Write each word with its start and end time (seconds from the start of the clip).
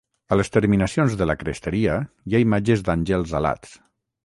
A 0.35 0.37
les 0.39 0.47
terminacions 0.53 1.17
de 1.19 1.27
la 1.33 1.35
cresteria 1.43 1.99
hi 2.31 2.39
ha 2.39 2.43
imatges 2.47 2.85
d'àngels 2.91 3.39
alats. 3.43 3.79